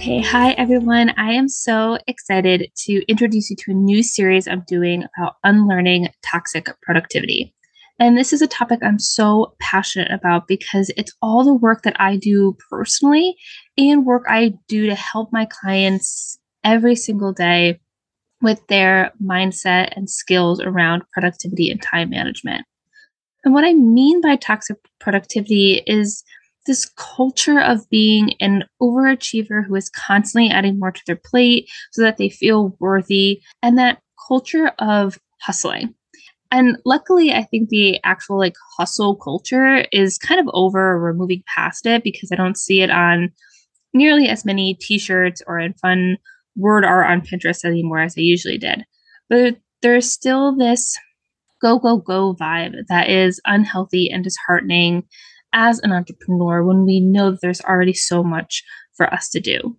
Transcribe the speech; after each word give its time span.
Okay, 0.00 0.22
hi 0.22 0.52
everyone. 0.52 1.10
I 1.18 1.32
am 1.32 1.46
so 1.46 1.98
excited 2.06 2.72
to 2.86 3.04
introduce 3.06 3.50
you 3.50 3.56
to 3.56 3.72
a 3.72 3.74
new 3.74 4.02
series 4.02 4.48
I'm 4.48 4.64
doing 4.66 5.04
about 5.18 5.34
unlearning 5.44 6.08
toxic 6.22 6.70
productivity. 6.80 7.54
And 7.98 8.16
this 8.16 8.32
is 8.32 8.40
a 8.40 8.46
topic 8.46 8.78
I'm 8.82 8.98
so 8.98 9.54
passionate 9.60 10.10
about 10.10 10.48
because 10.48 10.90
it's 10.96 11.12
all 11.20 11.44
the 11.44 11.52
work 11.52 11.82
that 11.82 12.00
I 12.00 12.16
do 12.16 12.56
personally 12.70 13.36
and 13.76 14.06
work 14.06 14.24
I 14.26 14.54
do 14.68 14.86
to 14.86 14.94
help 14.94 15.34
my 15.34 15.44
clients 15.44 16.38
every 16.64 16.96
single 16.96 17.34
day 17.34 17.78
with 18.40 18.66
their 18.68 19.12
mindset 19.22 19.92
and 19.96 20.08
skills 20.08 20.62
around 20.62 21.02
productivity 21.12 21.70
and 21.70 21.82
time 21.82 22.08
management. 22.08 22.64
And 23.44 23.52
what 23.52 23.64
I 23.64 23.74
mean 23.74 24.22
by 24.22 24.36
toxic 24.36 24.78
productivity 24.98 25.82
is 25.86 26.24
this 26.70 26.88
culture 26.90 27.58
of 27.60 27.90
being 27.90 28.32
an 28.38 28.62
overachiever 28.80 29.66
who 29.66 29.74
is 29.74 29.90
constantly 29.90 30.50
adding 30.50 30.78
more 30.78 30.92
to 30.92 31.02
their 31.04 31.16
plate 31.16 31.68
so 31.90 32.00
that 32.00 32.16
they 32.16 32.28
feel 32.28 32.76
worthy, 32.78 33.42
and 33.60 33.76
that 33.76 34.00
culture 34.28 34.68
of 34.78 35.18
hustling. 35.40 35.92
And 36.52 36.78
luckily, 36.84 37.32
I 37.32 37.42
think 37.42 37.70
the 37.70 37.98
actual 38.04 38.38
like 38.38 38.54
hustle 38.78 39.16
culture 39.16 39.84
is 39.90 40.16
kind 40.16 40.38
of 40.40 40.48
over. 40.54 41.02
We're 41.02 41.12
moving 41.12 41.42
past 41.52 41.86
it 41.86 42.04
because 42.04 42.30
I 42.30 42.36
don't 42.36 42.56
see 42.56 42.82
it 42.82 42.90
on 42.90 43.32
nearly 43.92 44.28
as 44.28 44.44
many 44.44 44.78
t 44.80 44.96
shirts 44.96 45.42
or 45.48 45.58
in 45.58 45.74
fun 45.74 46.18
word 46.54 46.84
art 46.84 47.10
on 47.10 47.20
Pinterest 47.20 47.64
anymore 47.64 47.98
as 47.98 48.14
I 48.16 48.20
usually 48.20 48.58
did. 48.58 48.84
But 49.28 49.56
there's 49.82 50.08
still 50.08 50.56
this 50.56 50.96
go, 51.60 51.80
go, 51.80 51.96
go 51.96 52.36
vibe 52.40 52.74
that 52.88 53.10
is 53.10 53.40
unhealthy 53.44 54.08
and 54.08 54.22
disheartening 54.22 55.02
as 55.52 55.80
an 55.80 55.92
entrepreneur 55.92 56.62
when 56.62 56.84
we 56.84 57.00
know 57.00 57.30
that 57.30 57.40
there's 57.40 57.60
already 57.62 57.94
so 57.94 58.22
much 58.22 58.62
for 58.94 59.12
us 59.12 59.28
to 59.30 59.40
do. 59.40 59.76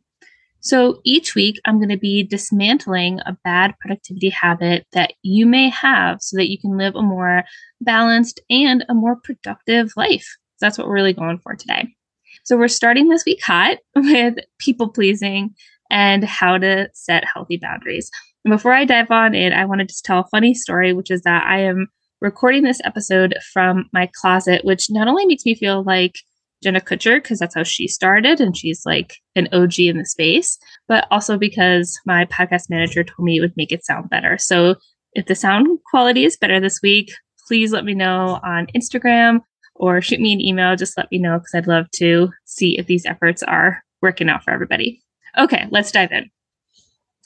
So 0.61 1.02
each 1.03 1.33
week, 1.33 1.59
I'm 1.66 1.77
going 1.77 1.89
to 1.89 1.97
be 1.97 2.22
dismantling 2.22 3.19
a 3.25 3.36
bad 3.44 3.73
productivity 3.80 4.30
habit 4.30 4.86
that 4.94 5.14
you 5.23 5.47
may 5.47 5.69
have 5.69 6.22
so 6.22 6.38
that 6.38 6.52
you 6.52 6.59
can 6.59 6.77
live 6.77 6.95
a 6.95 7.02
more 7.02 7.44
balanced 7.81 8.39
and 8.49 8.86
a 8.88 8.94
more 8.94 9.16
productive 9.16 9.92
life. 9.97 10.27
That's 10.59 10.77
what 10.77 10.88
we're 10.88 10.94
really 10.94 11.14
going 11.14 11.39
for 11.39 11.55
today. 11.55 11.95
So 12.44 12.58
we're 12.58 12.67
starting 12.67 13.09
this 13.09 13.25
week 13.25 13.44
hot 13.44 13.80
with 13.95 14.36
people 14.59 14.89
pleasing 14.89 15.55
and 15.89 16.23
how 16.23 16.59
to 16.59 16.89
set 16.94 17.25
healthy 17.25 17.58
boundaries. 17.58 18.11
And 18.45 18.52
before 18.52 18.73
I 18.73 18.86
dive 18.86 19.09
on 19.09 19.33
in, 19.33 19.53
I 19.53 19.66
want 19.66 19.80
to 19.80 19.86
just 19.86 20.05
tell 20.05 20.19
a 20.19 20.27
funny 20.30 20.53
story, 20.53 20.94
which 20.94 21.11
is 21.11 21.23
that 21.23 21.44
I 21.45 21.61
am 21.61 21.88
recording 22.22 22.64
this 22.64 22.80
episode 22.83 23.36
from 23.52 23.89
my 23.91 24.09
closet, 24.22 24.64
which 24.64 24.89
not 24.89 25.08
only 25.08 25.25
makes 25.25 25.45
me 25.45 25.55
feel 25.55 25.83
like 25.83 26.19
Jenna 26.64 26.80
Kutcher, 26.80 27.16
because 27.16 27.39
that's 27.39 27.55
how 27.55 27.64
she 27.64 27.88
started 27.88 28.39
and 28.39 28.55
she's 28.55 28.86
like 28.86 29.17
an 29.36 29.47
OG 29.52 29.80
in 29.80 29.97
the 29.97 30.05
space, 30.05 30.59
but 30.88 31.08
also 31.09 31.38
because 31.38 31.99
my 32.05 32.25
podcast 32.25 32.69
manager 32.69 33.03
told 33.03 33.25
me 33.25 33.38
it 33.38 33.42
would 33.42 33.58
make 33.58 33.72
it 33.72 33.83
sound 33.83 34.09
better. 34.09 34.38
So 34.38 34.75
if 35.14 35.25
the 35.25 35.36
sound 35.36 35.80
quality 35.89 36.23
is 36.23 36.38
better 36.38 36.59
this 36.59 36.80
week, 36.83 37.11
please 37.47 37.72
let 37.73 37.83
me 37.83 37.95
know 37.95 38.39
on 38.44 38.67
Instagram 38.75 39.39
or 39.75 39.99
shoot 40.02 40.20
me 40.20 40.31
an 40.31 40.42
email. 40.42 40.76
Just 40.76 40.98
let 40.98 41.11
me 41.11 41.17
know 41.17 41.39
because 41.39 41.55
I'd 41.55 41.67
love 41.67 41.89
to 41.95 42.30
see 42.45 42.77
if 42.77 42.86
these 42.86 43.08
efforts 43.08 43.42
are 43.42 43.83
working 44.02 44.30
out 44.30 44.43
for 44.43 44.52
everybody. 44.52 45.02
Okay, 45.37 45.67
let's 45.71 45.92
dive 45.92 46.11
in. 46.11 46.30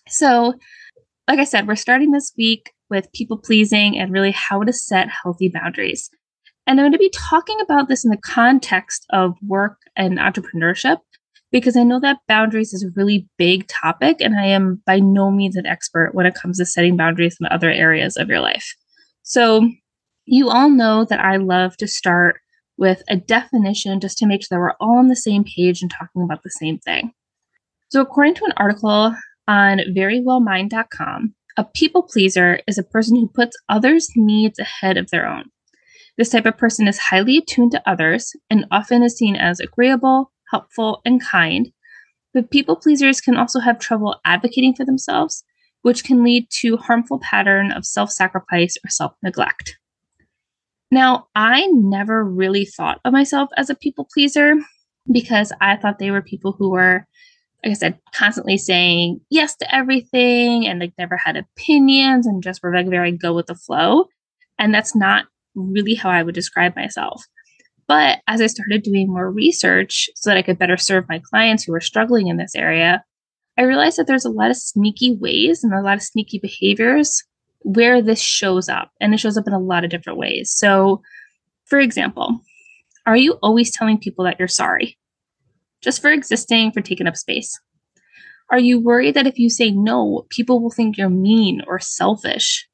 So, 0.07 0.53
like 1.27 1.39
I 1.39 1.43
said, 1.43 1.67
we're 1.67 1.75
starting 1.75 2.11
this 2.11 2.31
week 2.37 2.71
with 2.95 3.11
people 3.13 3.37
pleasing 3.37 3.97
and 3.97 4.11
really 4.11 4.31
how 4.31 4.63
to 4.63 4.73
set 4.73 5.07
healthy 5.23 5.49
boundaries. 5.49 6.09
And 6.67 6.79
I'm 6.79 6.85
going 6.85 6.93
to 6.93 6.97
be 6.97 7.11
talking 7.13 7.59
about 7.61 7.89
this 7.89 8.03
in 8.03 8.09
the 8.09 8.17
context 8.17 9.05
of 9.11 9.35
work 9.45 9.77
and 9.95 10.17
entrepreneurship 10.17 10.97
because 11.51 11.77
I 11.77 11.83
know 11.83 11.99
that 11.99 12.17
boundaries 12.27 12.73
is 12.73 12.83
a 12.83 12.91
really 12.95 13.29
big 13.37 13.67
topic, 13.67 14.17
and 14.19 14.35
I 14.37 14.47
am 14.47 14.81
by 14.85 14.99
no 14.99 15.31
means 15.31 15.55
an 15.55 15.65
expert 15.65 16.11
when 16.13 16.25
it 16.25 16.35
comes 16.35 16.57
to 16.57 16.65
setting 16.65 16.97
boundaries 16.97 17.37
in 17.39 17.47
other 17.47 17.69
areas 17.69 18.17
of 18.17 18.27
your 18.27 18.41
life. 18.41 18.75
So, 19.23 19.69
you 20.25 20.49
all 20.49 20.69
know 20.69 21.05
that 21.05 21.19
I 21.19 21.37
love 21.37 21.77
to 21.77 21.87
start 21.87 22.41
with 22.77 23.03
a 23.07 23.15
definition 23.15 23.99
just 23.99 24.17
to 24.17 24.25
make 24.25 24.41
sure 24.41 24.57
that 24.57 24.59
we're 24.59 24.73
all 24.79 24.97
on 24.97 25.07
the 25.07 25.15
same 25.15 25.43
page 25.43 25.81
and 25.81 25.91
talking 25.91 26.23
about 26.23 26.43
the 26.43 26.49
same 26.49 26.79
thing. 26.79 27.13
So, 27.89 28.01
according 28.01 28.33
to 28.35 28.45
an 28.45 28.53
article 28.57 29.15
on 29.47 29.79
verywellmind.com, 29.95 31.35
a 31.57 31.63
people 31.63 32.03
pleaser 32.03 32.59
is 32.67 32.77
a 32.77 32.83
person 32.83 33.15
who 33.15 33.27
puts 33.27 33.57
others' 33.69 34.09
needs 34.15 34.59
ahead 34.59 34.97
of 34.97 35.09
their 35.09 35.27
own. 35.27 35.45
This 36.17 36.29
type 36.29 36.45
of 36.45 36.57
person 36.57 36.87
is 36.87 36.97
highly 36.97 37.37
attuned 37.37 37.71
to 37.71 37.89
others 37.89 38.33
and 38.49 38.65
often 38.71 39.03
is 39.03 39.17
seen 39.17 39.35
as 39.35 39.59
agreeable, 39.59 40.31
helpful, 40.51 41.01
and 41.05 41.21
kind. 41.21 41.71
But 42.33 42.51
people 42.51 42.75
pleasers 42.75 43.21
can 43.21 43.37
also 43.37 43.59
have 43.59 43.79
trouble 43.79 44.19
advocating 44.25 44.75
for 44.75 44.85
themselves, 44.85 45.43
which 45.81 46.03
can 46.03 46.23
lead 46.23 46.47
to 46.61 46.77
harmful 46.77 47.19
pattern 47.19 47.71
of 47.71 47.85
self-sacrifice 47.85 48.75
or 48.85 48.89
self-neglect. 48.89 49.77
Now, 50.91 51.27
I 51.35 51.67
never 51.71 52.23
really 52.23 52.65
thought 52.65 52.99
of 53.05 53.13
myself 53.13 53.49
as 53.57 53.69
a 53.69 53.75
people 53.75 54.07
pleaser 54.13 54.55
because 55.11 55.51
I 55.61 55.75
thought 55.75 55.99
they 55.99 56.11
were 56.11 56.21
people 56.21 56.55
who 56.57 56.69
were 56.69 57.07
like 57.65 57.71
I 57.71 57.73
said, 57.73 57.99
constantly 58.13 58.57
saying 58.57 59.21
yes 59.31 59.55
to 59.55 59.75
everything 59.75 60.67
and 60.67 60.79
like 60.79 60.93
never 60.99 61.17
had 61.17 61.35
opinions 61.35 62.27
and 62.27 62.43
just 62.43 62.61
were 62.61 62.73
like 62.73 62.87
very 62.87 63.11
go 63.11 63.33
with 63.33 63.47
the 63.47 63.55
flow. 63.55 64.05
And 64.59 64.73
that's 64.73 64.95
not 64.95 65.25
really 65.55 65.95
how 65.95 66.09
I 66.11 66.21
would 66.21 66.35
describe 66.35 66.75
myself. 66.75 67.23
But 67.87 68.19
as 68.27 68.39
I 68.39 68.47
started 68.47 68.83
doing 68.83 69.07
more 69.07 69.31
research 69.31 70.09
so 70.15 70.29
that 70.29 70.37
I 70.37 70.43
could 70.43 70.59
better 70.59 70.77
serve 70.77 71.09
my 71.09 71.19
clients 71.31 71.63
who 71.63 71.71
were 71.71 71.81
struggling 71.81 72.27
in 72.27 72.37
this 72.37 72.55
area, 72.55 73.03
I 73.57 73.63
realized 73.63 73.97
that 73.97 74.05
there's 74.05 74.25
a 74.25 74.29
lot 74.29 74.51
of 74.51 74.57
sneaky 74.57 75.15
ways 75.15 75.63
and 75.63 75.73
a 75.73 75.81
lot 75.81 75.97
of 75.97 76.03
sneaky 76.03 76.39
behaviors 76.39 77.23
where 77.61 78.01
this 78.01 78.21
shows 78.21 78.69
up. 78.69 78.91
And 79.01 79.13
it 79.13 79.19
shows 79.19 79.37
up 79.37 79.47
in 79.47 79.53
a 79.53 79.59
lot 79.59 79.83
of 79.83 79.89
different 79.89 80.19
ways. 80.19 80.51
So, 80.51 81.01
for 81.65 81.79
example, 81.79 82.41
are 83.07 83.17
you 83.17 83.33
always 83.41 83.71
telling 83.71 83.97
people 83.97 84.25
that 84.25 84.37
you're 84.37 84.47
sorry? 84.47 84.97
Just 85.85 86.01
for 86.01 86.11
existing, 86.11 86.73
for 86.73 86.81
taking 86.81 87.07
up 87.07 87.15
space? 87.15 87.57
Are 88.51 88.59
you 88.59 88.77
worried 88.79 89.15
that 89.15 89.27
if 89.27 89.39
you 89.39 89.49
say 89.49 89.71
no, 89.71 90.25
people 90.29 90.61
will 90.61 90.69
think 90.71 90.97
you're 90.97 91.09
mean 91.09 91.61
or 91.65 91.79
selfish? 91.79 92.67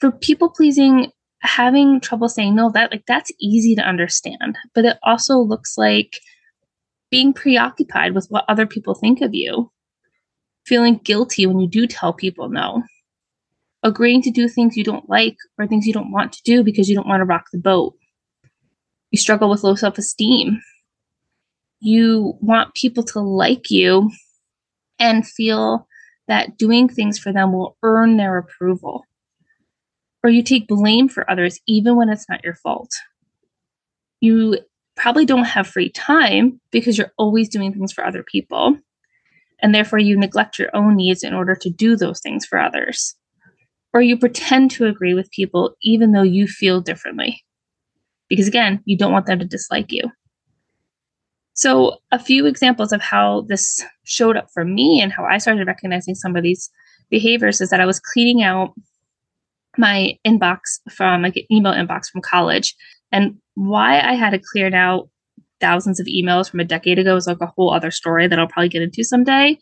For 0.00 0.12
people 0.12 0.50
pleasing, 0.50 1.10
having 1.40 2.00
trouble 2.00 2.28
saying 2.28 2.54
no 2.54 2.70
that 2.70 2.90
like 2.90 3.04
that's 3.06 3.30
easy 3.40 3.74
to 3.74 3.82
understand 3.82 4.56
but 4.74 4.84
it 4.84 4.98
also 5.02 5.38
looks 5.38 5.76
like 5.76 6.18
being 7.10 7.32
preoccupied 7.32 8.14
with 8.14 8.26
what 8.30 8.44
other 8.48 8.66
people 8.66 8.94
think 8.94 9.20
of 9.20 9.34
you 9.34 9.70
feeling 10.66 10.96
guilty 11.04 11.46
when 11.46 11.60
you 11.60 11.68
do 11.68 11.86
tell 11.86 12.12
people 12.12 12.48
no 12.48 12.82
agreeing 13.82 14.22
to 14.22 14.30
do 14.30 14.48
things 14.48 14.76
you 14.76 14.82
don't 14.82 15.08
like 15.08 15.36
or 15.58 15.66
things 15.66 15.86
you 15.86 15.92
don't 15.92 16.10
want 16.10 16.32
to 16.32 16.42
do 16.42 16.64
because 16.64 16.88
you 16.88 16.96
don't 16.96 17.08
want 17.08 17.20
to 17.20 17.26
rock 17.26 17.46
the 17.52 17.58
boat 17.58 17.94
you 19.10 19.18
struggle 19.18 19.48
with 19.48 19.62
low 19.62 19.74
self-esteem 19.74 20.60
you 21.80 22.36
want 22.40 22.74
people 22.74 23.02
to 23.04 23.20
like 23.20 23.70
you 23.70 24.10
and 24.98 25.26
feel 25.26 25.86
that 26.28 26.56
doing 26.58 26.88
things 26.88 27.18
for 27.18 27.32
them 27.32 27.52
will 27.52 27.76
earn 27.82 28.16
their 28.16 28.38
approval 28.38 29.04
or 30.26 30.30
you 30.30 30.42
take 30.42 30.66
blame 30.66 31.08
for 31.08 31.30
others 31.30 31.60
even 31.68 31.94
when 31.94 32.08
it's 32.08 32.28
not 32.28 32.42
your 32.42 32.56
fault. 32.56 32.92
You 34.20 34.58
probably 34.96 35.24
don't 35.24 35.44
have 35.44 35.68
free 35.68 35.88
time 35.88 36.60
because 36.72 36.98
you're 36.98 37.12
always 37.16 37.48
doing 37.48 37.72
things 37.72 37.92
for 37.92 38.04
other 38.04 38.24
people. 38.24 38.76
And 39.62 39.72
therefore, 39.72 40.00
you 40.00 40.18
neglect 40.18 40.58
your 40.58 40.74
own 40.74 40.96
needs 40.96 41.22
in 41.22 41.32
order 41.32 41.54
to 41.54 41.70
do 41.70 41.94
those 41.94 42.20
things 42.20 42.44
for 42.44 42.58
others. 42.58 43.14
Or 43.94 44.02
you 44.02 44.18
pretend 44.18 44.72
to 44.72 44.86
agree 44.86 45.14
with 45.14 45.30
people 45.30 45.76
even 45.80 46.10
though 46.10 46.22
you 46.22 46.48
feel 46.48 46.80
differently. 46.80 47.44
Because 48.28 48.48
again, 48.48 48.82
you 48.84 48.98
don't 48.98 49.12
want 49.12 49.26
them 49.26 49.38
to 49.38 49.44
dislike 49.44 49.92
you. 49.92 50.10
So, 51.56 51.96
a 52.12 52.18
few 52.18 52.44
examples 52.44 52.92
of 52.92 53.00
how 53.00 53.46
this 53.48 53.82
showed 54.04 54.36
up 54.36 54.48
for 54.52 54.64
me 54.64 55.00
and 55.00 55.10
how 55.10 55.24
I 55.24 55.38
started 55.38 55.66
recognizing 55.66 56.14
some 56.14 56.36
of 56.36 56.42
these 56.42 56.70
behaviors 57.10 57.62
is 57.62 57.70
that 57.70 57.80
I 57.80 57.86
was 57.86 57.98
cleaning 57.98 58.42
out 58.42 58.74
my 59.78 60.18
inbox 60.26 60.58
from 60.90 61.22
like 61.22 61.36
an 61.36 61.44
email 61.50 61.72
inbox 61.72 62.10
from 62.10 62.20
college. 62.20 62.74
And 63.10 63.36
why 63.54 64.00
I 64.00 64.14
had 64.14 64.30
to 64.30 64.38
clear 64.38 64.74
out 64.74 65.08
thousands 65.60 65.98
of 65.98 66.06
emails 66.06 66.50
from 66.50 66.60
a 66.60 66.64
decade 66.64 66.98
ago 66.98 67.16
is 67.16 67.26
like 67.26 67.40
a 67.40 67.46
whole 67.46 67.72
other 67.72 67.90
story 67.90 68.28
that 68.28 68.38
I'll 68.38 68.48
probably 68.48 68.68
get 68.68 68.82
into 68.82 69.02
someday. 69.02 69.58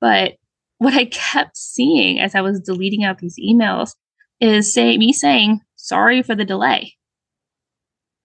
But 0.00 0.34
what 0.78 0.94
I 0.94 1.04
kept 1.06 1.56
seeing 1.56 2.18
as 2.18 2.34
I 2.34 2.40
was 2.40 2.60
deleting 2.60 3.04
out 3.04 3.18
these 3.18 3.38
emails 3.38 3.94
is 4.40 4.72
say 4.72 4.96
me 4.96 5.12
saying, 5.12 5.60
sorry 5.76 6.22
for 6.22 6.34
the 6.34 6.44
delay. 6.44 6.94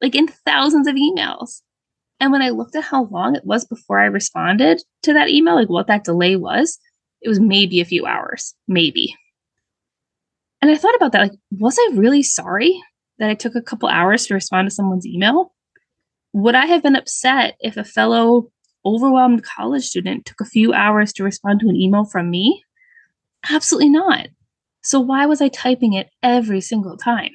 Like 0.02 0.16
in 0.16 0.28
thousands 0.28 0.88
of 0.88 0.96
emails. 0.96 1.62
And 2.24 2.32
when 2.32 2.42
I 2.42 2.52
looked 2.52 2.78
at 2.78 2.86
how 2.86 3.04
long 3.12 3.36
it 3.36 3.44
was 3.44 3.66
before 3.66 4.00
I 4.00 4.06
responded 4.06 4.82
to 5.02 5.12
that 5.12 5.28
email, 5.28 5.56
like 5.56 5.68
what 5.68 5.88
that 5.88 6.06
delay 6.06 6.38
was, 6.38 6.80
it 7.22 7.28
was 7.28 7.38
maybe 7.38 7.82
a 7.82 7.86
few 7.86 8.06
hours, 8.06 8.56
maybe. 8.66 9.14
And 10.62 10.72
I 10.72 10.78
thought 10.78 10.96
about 10.96 11.12
that 11.12 11.22
like, 11.22 11.34
was 11.52 11.78
I 11.78 11.96
really 11.96 12.24
sorry 12.24 12.82
that 13.20 13.30
I 13.30 13.34
took 13.34 13.56
a 13.56 13.62
couple 13.62 13.90
hours 13.90 14.26
to 14.26 14.36
respond 14.36 14.70
to 14.70 14.74
someone's 14.74 15.06
email? 15.06 15.54
Would 16.32 16.56
I 16.56 16.66
have 16.66 16.82
been 16.82 16.96
upset 16.96 17.58
if 17.60 17.76
a 17.76 17.84
fellow 17.84 18.50
overwhelmed 18.86 19.44
college 19.44 19.84
student 19.84 20.26
took 20.26 20.40
a 20.40 20.46
few 20.46 20.72
hours 20.72 21.12
to 21.14 21.26
respond 21.26 21.60
to 21.60 21.68
an 21.68 21.76
email 21.76 22.06
from 22.06 22.30
me? 22.30 22.64
Absolutely 23.52 23.90
not. 23.90 24.28
So 24.82 25.02
why 25.02 25.26
was 25.26 25.42
I 25.42 25.50
typing 25.50 25.92
it 25.92 26.08
every 26.24 26.62
single 26.62 26.96
time? 26.96 27.32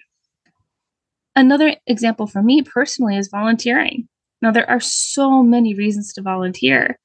Another 1.37 1.76
example 1.87 2.26
for 2.26 2.43
me 2.43 2.62
personally 2.62 3.19
is 3.19 3.29
volunteering. 3.29 4.08
Now, 4.40 4.52
there 4.52 4.69
are 4.69 4.81
so 4.81 5.43
many 5.43 5.75
reasons 5.75 6.12
to 6.14 6.23
volunteer, 6.23 6.99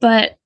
but 0.00 0.36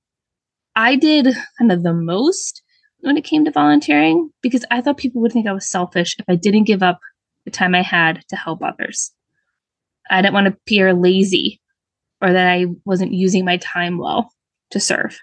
I 0.75 0.95
did 0.95 1.27
kind 1.57 1.71
of 1.71 1.83
the 1.83 1.93
most 1.93 2.61
when 3.01 3.17
it 3.17 3.23
came 3.23 3.45
to 3.45 3.51
volunteering 3.51 4.29
because 4.41 4.63
I 4.71 4.81
thought 4.81 4.97
people 4.97 5.21
would 5.21 5.31
think 5.31 5.47
I 5.47 5.53
was 5.53 5.69
selfish 5.69 6.15
if 6.17 6.25
I 6.29 6.35
didn't 6.35 6.63
give 6.63 6.83
up 6.83 6.99
the 7.45 7.51
time 7.51 7.75
I 7.75 7.81
had 7.81 8.23
to 8.29 8.35
help 8.35 8.61
others. 8.63 9.11
I 10.09 10.21
didn't 10.21 10.33
want 10.33 10.47
to 10.47 10.53
appear 10.53 10.93
lazy 10.93 11.59
or 12.21 12.31
that 12.31 12.47
I 12.47 12.67
wasn't 12.85 13.13
using 13.13 13.43
my 13.43 13.57
time 13.57 13.97
well 13.97 14.31
to 14.71 14.79
serve. 14.79 15.19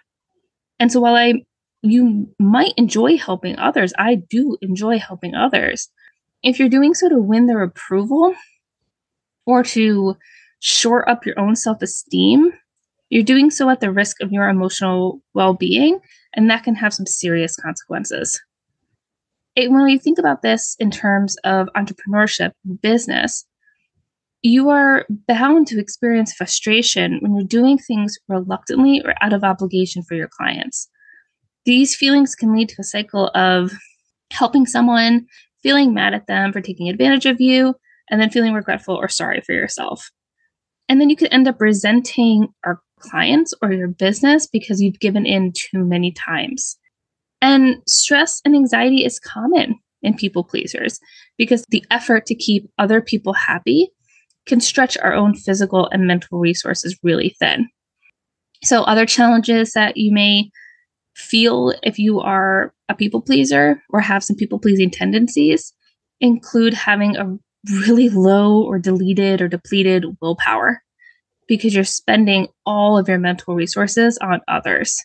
And 0.78 0.90
so 0.93 1.00
while 1.00 1.14
I 1.14 1.44
you 1.82 2.28
might 2.40 2.75
enjoy 2.76 3.16
helping 3.16 3.56
others, 3.56 3.93
I 3.96 4.16
do 4.16 4.58
enjoy 4.61 4.99
helping 4.99 5.34
others. 5.37 5.88
If 6.43 6.58
you're 6.58 6.69
doing 6.69 6.94
so 6.94 7.08
to 7.08 7.19
win 7.19 7.46
their 7.46 7.62
approval 7.62 8.34
or 9.46 9.62
to 9.62 10.16
shore 10.60 11.08
up 11.08 11.25
your 11.25 11.38
own 11.38 11.56
self-esteem, 11.56 12.52
you're 13.10 13.22
doing 13.22 13.50
so 13.50 13.70
at 13.70 13.81
the 13.81 13.90
risk 13.90 14.20
of 14.20 14.32
your 14.32 14.49
emotional 14.49 15.20
well-being, 15.34 15.99
and 16.34 16.50
that 16.50 16.64
can 16.64 16.75
have 16.75 16.93
some 16.93 17.06
serious 17.06 17.56
consequences. 17.56 18.40
When 19.56 19.84
we 19.84 19.99
think 19.99 20.19
about 20.19 20.43
this 20.43 20.76
in 20.78 20.90
terms 20.90 21.37
of 21.43 21.69
entrepreneurship 21.76 22.52
business, 22.81 23.44
you 24.43 24.69
are 24.69 25.05
bound 25.26 25.66
to 25.69 25.81
experience 25.81 26.32
frustration 26.32 27.19
when 27.20 27.34
you're 27.34 27.44
doing 27.44 27.76
things 27.76 28.16
reluctantly 28.28 29.02
or 29.04 29.14
out 29.20 29.32
of 29.32 29.43
obligation 29.43 30.02
for 30.04 30.14
your 30.14 30.28
clients. 30.28 30.88
These 31.64 31.96
feelings 31.96 32.37
can 32.37 32.54
lead 32.54 32.69
to 32.69 32.76
a 32.78 32.84
cycle 32.84 33.31
of 33.34 33.72
helping 34.31 34.64
someone, 34.64 35.26
feeling 35.62 35.93
mad 35.93 36.14
at 36.14 36.28
them 36.28 36.52
for 36.52 36.61
taking 36.61 36.88
advantage 36.88 37.26
of 37.26 37.40
you, 37.40 37.75
and 38.11 38.20
then 38.20 38.31
feeling 38.31 38.52
regretful 38.52 38.94
or 38.94 39.08
sorry 39.08 39.40
for 39.40 39.54
yourself. 39.54 40.08
And 40.88 41.00
then 41.00 41.11
you 41.11 41.17
could 41.17 41.32
end 41.32 41.49
up 41.49 41.61
resenting 41.61 42.49
our 42.64 42.81
clients 43.00 43.55
or 43.62 43.73
your 43.73 43.88
business 43.88 44.46
because 44.46 44.81
you've 44.81 45.00
given 45.00 45.26
in 45.26 45.52
too 45.52 45.85
many 45.85 46.12
times. 46.12 46.76
And 47.40 47.76
stress 47.87 48.40
and 48.44 48.55
anxiety 48.55 49.05
is 49.05 49.20
common 49.20 49.79
in 50.02 50.14
people 50.14 50.44
pleasers 50.44 50.99
because 51.37 51.64
the 51.69 51.85
effort 51.90 52.26
to 52.26 52.35
keep 52.35 52.69
other 52.79 53.00
people 53.00 53.32
happy 53.32 53.90
can 54.46 54.61
stretch 54.61 54.96
our 54.99 55.12
own 55.12 55.35
physical 55.35 55.88
and 55.90 56.06
mental 56.06 56.38
resources 56.38 56.99
really 57.02 57.37
thin. 57.38 57.69
So, 58.64 58.82
other 58.82 59.06
challenges 59.06 59.73
that 59.73 59.96
you 59.96 60.12
may 60.12 60.50
feel 61.14 61.75
if 61.82 61.99
you 61.99 62.20
are 62.20 62.73
a 62.88 62.94
people 62.94 63.20
pleaser 63.20 63.82
or 63.90 64.00
have 64.00 64.25
some 64.25 64.37
people 64.37 64.58
pleasing 64.58 64.90
tendencies 64.90 65.73
include 66.20 66.75
having 66.75 67.17
a 67.17 67.37
really 67.87 68.08
low 68.08 68.62
or 68.62 68.78
deleted 68.78 69.40
or 69.40 69.49
depleted 69.49 70.05
willpower 70.20 70.82
because 71.46 71.75
you're 71.75 71.84
spending 71.84 72.49
all 72.66 72.99
of 72.99 73.08
your 73.08 73.19
mental 73.19 73.55
resources 73.55 74.19
on 74.19 74.40
others. 74.49 74.96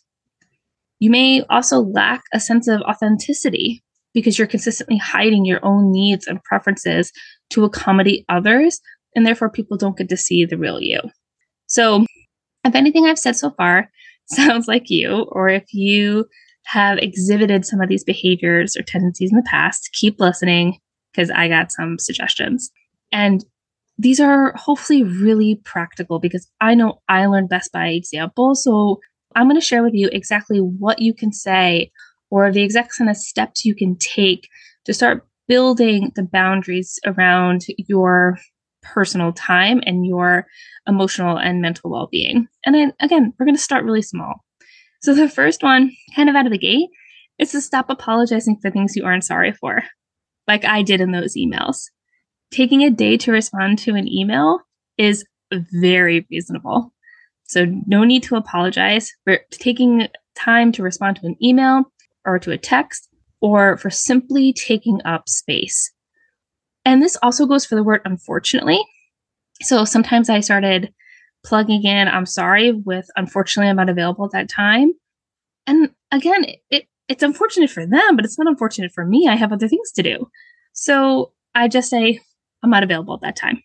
You 0.99 1.09
may 1.09 1.43
also 1.49 1.79
lack 1.79 2.23
a 2.33 2.39
sense 2.39 2.67
of 2.67 2.81
authenticity 2.81 3.83
because 4.13 4.37
you're 4.37 4.47
consistently 4.47 4.97
hiding 4.97 5.45
your 5.45 5.59
own 5.65 5.91
needs 5.91 6.27
and 6.27 6.43
preferences 6.43 7.11
to 7.49 7.63
accommodate 7.63 8.25
others 8.29 8.79
and 9.15 9.25
therefore 9.25 9.49
people 9.49 9.77
don't 9.77 9.97
get 9.97 10.09
to 10.09 10.17
see 10.17 10.45
the 10.45 10.57
real 10.57 10.81
you. 10.81 10.99
So, 11.67 12.05
if 12.63 12.75
anything 12.75 13.05
I've 13.05 13.19
said 13.19 13.35
so 13.35 13.51
far 13.51 13.89
sounds 14.27 14.67
like 14.67 14.89
you, 14.89 15.25
or 15.31 15.49
if 15.49 15.73
you 15.73 16.25
have 16.65 16.97
exhibited 16.99 17.65
some 17.65 17.81
of 17.81 17.89
these 17.89 18.03
behaviors 18.03 18.75
or 18.77 18.83
tendencies 18.83 19.31
in 19.31 19.37
the 19.37 19.47
past, 19.49 19.89
keep 19.93 20.19
listening 20.19 20.77
because 21.13 21.29
I 21.29 21.47
got 21.47 21.71
some 21.71 21.99
suggestions. 21.99 22.71
And 23.11 23.43
these 23.97 24.19
are 24.19 24.53
hopefully 24.55 25.03
really 25.03 25.61
practical 25.63 26.19
because 26.19 26.49
I 26.59 26.75
know 26.75 27.01
I 27.07 27.25
learned 27.27 27.49
best 27.49 27.71
by 27.71 27.87
example. 27.89 28.55
So 28.55 28.99
I'm 29.35 29.47
going 29.47 29.59
to 29.59 29.65
share 29.65 29.83
with 29.83 29.93
you 29.93 30.09
exactly 30.11 30.59
what 30.59 30.99
you 30.99 31.13
can 31.13 31.31
say 31.31 31.91
or 32.29 32.51
the 32.51 32.63
exact 32.63 32.97
kind 32.97 33.09
of 33.09 33.17
steps 33.17 33.63
you 33.63 33.75
can 33.75 33.95
take 33.97 34.49
to 34.85 34.93
start 34.93 35.27
building 35.47 36.11
the 36.15 36.23
boundaries 36.23 36.99
around 37.05 37.65
your 37.77 38.37
personal 38.81 39.31
time 39.31 39.81
and 39.85 40.05
your 40.05 40.45
emotional 40.87 41.37
and 41.37 41.61
mental 41.61 41.91
well 41.91 42.07
being. 42.11 42.47
And 42.65 42.75
then 42.75 42.93
again, 42.99 43.33
we're 43.37 43.45
going 43.45 43.55
to 43.55 43.61
start 43.61 43.85
really 43.85 44.01
small. 44.01 44.43
So 45.01 45.13
the 45.13 45.29
first 45.29 45.63
one, 45.63 45.91
kind 46.15 46.29
of 46.29 46.35
out 46.35 46.45
of 46.45 46.51
the 46.51 46.57
gate, 46.57 46.89
is 47.37 47.51
to 47.51 47.61
stop 47.61 47.89
apologizing 47.89 48.57
for 48.61 48.71
things 48.71 48.95
you 48.95 49.05
aren't 49.05 49.25
sorry 49.25 49.51
for, 49.51 49.83
like 50.47 50.65
I 50.65 50.81
did 50.81 51.01
in 51.01 51.11
those 51.11 51.35
emails. 51.35 51.89
Taking 52.51 52.83
a 52.83 52.89
day 52.89 53.17
to 53.17 53.31
respond 53.31 53.79
to 53.79 53.95
an 53.95 54.07
email 54.07 54.59
is 54.97 55.25
very 55.51 56.25
reasonable. 56.29 56.93
So, 57.45 57.65
no 57.85 58.03
need 58.03 58.23
to 58.23 58.35
apologize 58.35 59.11
for 59.23 59.39
taking 59.51 60.07
time 60.35 60.71
to 60.73 60.83
respond 60.83 61.17
to 61.17 61.27
an 61.27 61.35
email 61.43 61.83
or 62.25 62.39
to 62.39 62.51
a 62.51 62.57
text 62.57 63.09
or 63.41 63.77
for 63.77 63.89
simply 63.89 64.53
taking 64.53 65.01
up 65.05 65.27
space. 65.27 65.91
And 66.85 67.01
this 67.01 67.17
also 67.21 67.45
goes 67.45 67.65
for 67.65 67.75
the 67.75 67.83
word 67.83 68.01
unfortunately. 68.05 68.79
So 69.61 69.85
sometimes 69.85 70.29
I 70.29 70.39
started 70.39 70.93
plugging 71.45 71.83
in, 71.83 72.07
I'm 72.07 72.25
sorry, 72.25 72.71
with 72.71 73.05
unfortunately 73.15 73.69
I'm 73.69 73.75
not 73.75 73.89
available 73.89 74.25
at 74.25 74.31
that 74.31 74.49
time. 74.49 74.93
And 75.67 75.89
again, 76.11 76.45
it, 76.69 76.87
it's 77.07 77.23
unfortunate 77.23 77.69
for 77.69 77.85
them, 77.85 78.15
but 78.15 78.25
it's 78.25 78.37
not 78.37 78.47
unfortunate 78.47 78.91
for 78.91 79.05
me. 79.05 79.27
I 79.27 79.35
have 79.35 79.51
other 79.51 79.67
things 79.67 79.91
to 79.93 80.03
do. 80.03 80.29
So 80.73 81.33
I 81.53 81.67
just 81.67 81.89
say, 81.89 82.19
I'm 82.63 82.69
not 82.69 82.83
available 82.83 83.15
at 83.15 83.21
that 83.21 83.35
time. 83.35 83.61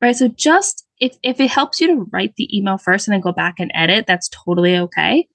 Right. 0.00 0.14
So 0.14 0.28
just 0.28 0.84
if, 1.00 1.16
if 1.22 1.40
it 1.40 1.50
helps 1.50 1.80
you 1.80 1.86
to 1.88 2.06
write 2.12 2.34
the 2.36 2.56
email 2.56 2.78
first 2.78 3.08
and 3.08 3.14
then 3.14 3.20
go 3.20 3.32
back 3.32 3.54
and 3.58 3.72
edit, 3.74 4.06
that's 4.06 4.28
totally 4.28 4.76
okay. 4.76 5.26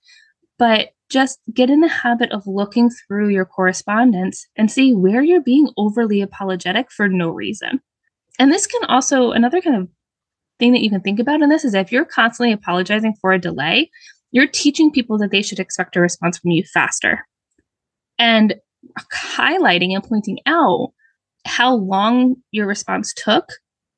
But 0.59 0.89
just 1.09 1.39
get 1.53 1.69
in 1.69 1.81
the 1.81 1.87
habit 1.87 2.31
of 2.31 2.47
looking 2.47 2.89
through 2.89 3.29
your 3.29 3.45
correspondence 3.45 4.47
and 4.55 4.71
see 4.71 4.93
where 4.93 5.21
you're 5.21 5.41
being 5.41 5.67
overly 5.77 6.21
apologetic 6.21 6.91
for 6.91 7.09
no 7.09 7.29
reason. 7.29 7.81
And 8.39 8.51
this 8.51 8.65
can 8.65 8.83
also, 8.85 9.31
another 9.31 9.61
kind 9.61 9.75
of 9.75 9.89
thing 10.59 10.71
that 10.71 10.81
you 10.81 10.89
can 10.89 11.01
think 11.01 11.19
about 11.19 11.41
in 11.41 11.49
this 11.49 11.65
is 11.65 11.73
if 11.73 11.91
you're 11.91 12.05
constantly 12.05 12.53
apologizing 12.53 13.15
for 13.19 13.33
a 13.33 13.39
delay, 13.39 13.89
you're 14.31 14.47
teaching 14.47 14.91
people 14.91 15.17
that 15.19 15.31
they 15.31 15.41
should 15.41 15.59
expect 15.59 15.95
a 15.95 16.01
response 16.01 16.37
from 16.37 16.51
you 16.51 16.63
faster. 16.63 17.27
And 18.17 18.55
highlighting 19.13 19.93
and 19.93 20.03
pointing 20.03 20.39
out 20.45 20.91
how 21.45 21.75
long 21.75 22.35
your 22.51 22.67
response 22.67 23.13
took 23.13 23.49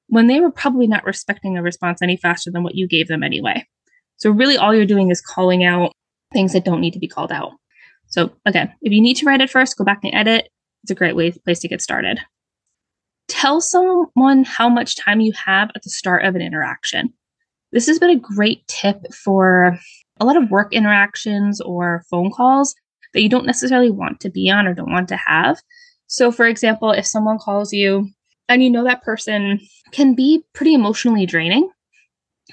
when 0.07 0.27
they 0.27 0.39
were 0.39 0.51
probably 0.51 0.87
not 0.87 1.05
respecting 1.05 1.57
a 1.57 1.63
response 1.63 2.01
any 2.01 2.17
faster 2.17 2.51
than 2.51 2.63
what 2.63 2.75
you 2.75 2.87
gave 2.87 3.07
them 3.07 3.23
anyway. 3.23 3.65
So, 4.17 4.29
really, 4.29 4.57
all 4.57 4.73
you're 4.73 4.85
doing 4.85 5.09
is 5.09 5.21
calling 5.21 5.63
out 5.63 5.91
things 6.33 6.53
that 6.53 6.65
don't 6.65 6.81
need 6.81 6.93
to 6.93 6.99
be 6.99 7.07
called 7.07 7.31
out. 7.31 7.51
So 8.07 8.31
again, 8.45 8.73
if 8.81 8.91
you 8.91 9.01
need 9.01 9.15
to 9.17 9.25
write 9.25 9.41
it 9.41 9.49
first, 9.49 9.77
go 9.77 9.83
back 9.83 10.01
and 10.03 10.13
edit. 10.13 10.49
It's 10.83 10.91
a 10.91 10.95
great 10.95 11.15
way 11.15 11.31
place 11.31 11.59
to 11.61 11.67
get 11.67 11.81
started. 11.81 12.19
Tell 13.27 13.61
someone 13.61 14.43
how 14.43 14.67
much 14.67 14.97
time 14.97 15.21
you 15.21 15.31
have 15.45 15.71
at 15.75 15.83
the 15.83 15.89
start 15.89 16.25
of 16.25 16.35
an 16.35 16.41
interaction. 16.41 17.13
This 17.73 17.87
has 17.87 17.97
been 17.97 18.11
a 18.11 18.19
great 18.19 18.65
tip 18.67 18.97
for 19.13 19.77
a 20.19 20.25
lot 20.25 20.37
of 20.37 20.51
work 20.51 20.71
interactions 20.71 21.59
or 21.59 22.03
phone 22.09 22.31
calls 22.31 22.75
that 23.13 23.21
you 23.21 23.29
don't 23.29 23.47
necessarily 23.47 23.89
want 23.89 24.19
to 24.21 24.29
be 24.29 24.49
on 24.49 24.67
or 24.67 24.75
don't 24.75 24.91
want 24.91 25.07
to 25.09 25.17
have. 25.17 25.59
So, 26.05 26.31
for 26.31 26.45
example, 26.45 26.91
if 26.91 27.07
someone 27.07 27.39
calls 27.39 27.73
you 27.73 28.09
and 28.47 28.63
you 28.63 28.69
know 28.69 28.83
that 28.83 29.01
person 29.01 29.59
can 29.91 30.13
be 30.13 30.43
pretty 30.53 30.75
emotionally 30.75 31.25
draining, 31.25 31.69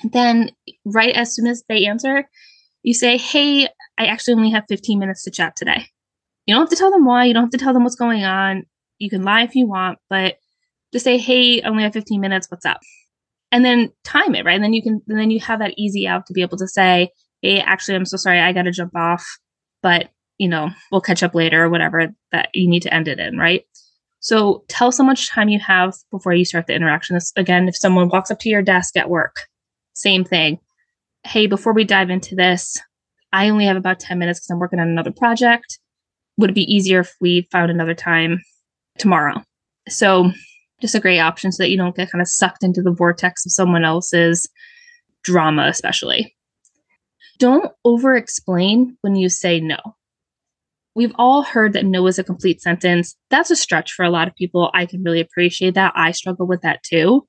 then 0.04 0.52
right 0.86 1.14
as 1.14 1.34
soon 1.34 1.46
as 1.46 1.62
they 1.68 1.84
answer, 1.84 2.26
you 2.82 2.94
say, 2.94 3.18
Hey, 3.18 3.68
I 3.98 4.06
actually 4.06 4.34
only 4.34 4.50
have 4.50 4.64
15 4.70 4.98
minutes 4.98 5.24
to 5.24 5.30
chat 5.30 5.54
today. 5.54 5.86
You 6.46 6.54
don't 6.54 6.62
have 6.62 6.70
to 6.70 6.76
tell 6.76 6.90
them 6.90 7.04
why, 7.04 7.26
you 7.26 7.34
don't 7.34 7.44
have 7.44 7.50
to 7.50 7.58
tell 7.58 7.74
them 7.74 7.84
what's 7.84 7.94
going 7.94 8.24
on. 8.24 8.64
You 8.98 9.10
can 9.10 9.22
lie 9.22 9.42
if 9.42 9.54
you 9.54 9.66
want, 9.66 9.98
but 10.08 10.36
just 10.94 11.04
say, 11.04 11.18
Hey, 11.18 11.60
I 11.60 11.68
only 11.68 11.82
have 11.82 11.92
15 11.92 12.22
minutes, 12.22 12.50
what's 12.50 12.64
up? 12.64 12.80
And 13.52 13.64
then 13.64 13.90
time 14.04 14.34
it, 14.34 14.44
right? 14.44 14.54
And 14.54 14.62
then 14.62 14.72
you 14.72 14.82
can, 14.82 15.02
then 15.06 15.30
you 15.30 15.40
have 15.40 15.58
that 15.58 15.74
easy 15.76 16.06
out 16.06 16.26
to 16.26 16.32
be 16.32 16.42
able 16.42 16.58
to 16.58 16.68
say, 16.68 17.10
Hey, 17.42 17.60
actually, 17.60 17.96
I'm 17.96 18.04
so 18.04 18.16
sorry, 18.16 18.40
I 18.40 18.52
got 18.52 18.62
to 18.62 18.70
jump 18.70 18.94
off, 18.94 19.26
but 19.82 20.10
you 20.38 20.48
know, 20.48 20.70
we'll 20.90 21.02
catch 21.02 21.22
up 21.22 21.34
later 21.34 21.64
or 21.64 21.68
whatever 21.68 22.08
that 22.32 22.48
you 22.54 22.66
need 22.66 22.82
to 22.82 22.94
end 22.94 23.08
it 23.08 23.18
in, 23.18 23.36
right? 23.36 23.64
So 24.20 24.64
tell 24.68 24.90
how 24.90 25.04
much 25.04 25.30
time 25.30 25.48
you 25.48 25.58
have 25.58 25.94
before 26.10 26.32
you 26.32 26.44
start 26.44 26.66
the 26.66 26.74
interaction. 26.74 27.14
This, 27.14 27.32
again, 27.36 27.68
if 27.68 27.76
someone 27.76 28.08
walks 28.08 28.30
up 28.30 28.38
to 28.40 28.48
your 28.48 28.62
desk 28.62 28.96
at 28.96 29.10
work, 29.10 29.36
same 29.92 30.24
thing. 30.24 30.58
Hey, 31.24 31.46
before 31.46 31.74
we 31.74 31.84
dive 31.84 32.08
into 32.08 32.34
this, 32.34 32.78
I 33.32 33.48
only 33.50 33.66
have 33.66 33.76
about 33.76 34.00
10 34.00 34.18
minutes 34.18 34.40
because 34.40 34.50
I'm 34.50 34.58
working 34.58 34.80
on 34.80 34.88
another 34.88 35.12
project. 35.12 35.78
Would 36.38 36.50
it 36.50 36.54
be 36.54 36.74
easier 36.74 37.00
if 37.00 37.14
we 37.20 37.48
found 37.52 37.70
another 37.70 37.94
time 37.94 38.40
tomorrow? 38.98 39.42
So, 39.88 40.32
just 40.80 40.94
a 40.94 41.00
great 41.00 41.20
option 41.20 41.52
so 41.52 41.62
that 41.62 41.70
you 41.70 41.76
don't 41.76 41.96
get 41.96 42.10
kind 42.10 42.22
of 42.22 42.28
sucked 42.28 42.64
into 42.64 42.82
the 42.82 42.92
vortex 42.92 43.44
of 43.46 43.52
someone 43.52 43.84
else's 43.84 44.48
drama, 45.22 45.66
especially. 45.66 46.36
Don't 47.38 47.72
over 47.84 48.16
explain 48.16 48.96
when 49.00 49.16
you 49.16 49.28
say 49.28 49.60
no. 49.60 49.78
We've 50.94 51.14
all 51.16 51.42
heard 51.42 51.72
that 51.72 51.86
no 51.86 52.06
is 52.06 52.18
a 52.18 52.24
complete 52.24 52.60
sentence. 52.60 53.16
That's 53.30 53.50
a 53.50 53.56
stretch 53.56 53.92
for 53.92 54.04
a 54.04 54.10
lot 54.10 54.28
of 54.28 54.34
people. 54.34 54.70
I 54.74 54.86
can 54.86 55.02
really 55.02 55.20
appreciate 55.20 55.74
that. 55.74 55.92
I 55.94 56.10
struggle 56.10 56.46
with 56.46 56.62
that 56.62 56.82
too. 56.82 57.26